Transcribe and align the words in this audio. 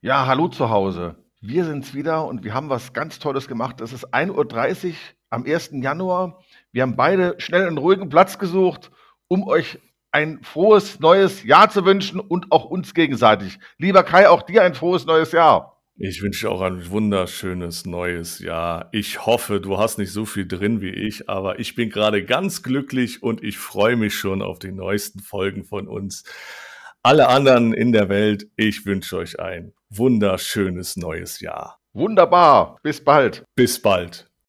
Ja, 0.00 0.28
hallo 0.28 0.46
zu 0.46 0.70
Hause. 0.70 1.16
Wir 1.40 1.64
sind's 1.64 1.92
wieder 1.92 2.24
und 2.24 2.44
wir 2.44 2.54
haben 2.54 2.68
was 2.68 2.92
ganz 2.92 3.18
Tolles 3.18 3.48
gemacht. 3.48 3.80
Es 3.80 3.92
ist 3.92 4.14
1.30 4.14 4.90
Uhr 4.90 4.94
am 5.28 5.44
1. 5.44 5.70
Januar. 5.72 6.38
Wir 6.70 6.82
haben 6.82 6.94
beide 6.94 7.34
schnell 7.38 7.66
einen 7.66 7.78
ruhigen 7.78 8.08
Platz 8.08 8.38
gesucht, 8.38 8.92
um 9.26 9.42
euch 9.48 9.80
ein 10.12 10.38
frohes 10.44 11.00
neues 11.00 11.42
Jahr 11.42 11.68
zu 11.68 11.84
wünschen 11.84 12.20
und 12.20 12.52
auch 12.52 12.66
uns 12.66 12.94
gegenseitig. 12.94 13.58
Lieber 13.76 14.04
Kai, 14.04 14.28
auch 14.28 14.42
dir 14.42 14.62
ein 14.62 14.76
frohes 14.76 15.04
neues 15.04 15.32
Jahr. 15.32 15.82
Ich 15.96 16.22
wünsche 16.22 16.48
auch 16.48 16.60
ein 16.60 16.88
wunderschönes 16.90 17.84
neues 17.84 18.38
Jahr. 18.38 18.90
Ich 18.92 19.26
hoffe, 19.26 19.60
du 19.60 19.78
hast 19.78 19.98
nicht 19.98 20.12
so 20.12 20.24
viel 20.24 20.46
drin 20.46 20.80
wie 20.80 20.90
ich, 20.90 21.28
aber 21.28 21.58
ich 21.58 21.74
bin 21.74 21.90
gerade 21.90 22.24
ganz 22.24 22.62
glücklich 22.62 23.20
und 23.24 23.42
ich 23.42 23.58
freue 23.58 23.96
mich 23.96 24.14
schon 24.14 24.42
auf 24.42 24.60
die 24.60 24.70
neuesten 24.70 25.18
Folgen 25.18 25.64
von 25.64 25.88
uns. 25.88 26.22
Alle 27.08 27.28
anderen 27.28 27.72
in 27.72 27.92
der 27.92 28.10
Welt, 28.10 28.50
ich 28.56 28.84
wünsche 28.84 29.16
euch 29.16 29.40
ein 29.40 29.72
wunderschönes 29.88 30.98
neues 30.98 31.40
Jahr. 31.40 31.78
Wunderbar. 31.94 32.76
Bis 32.82 33.02
bald. 33.02 33.44
Bis 33.56 33.80
bald. 33.80 34.27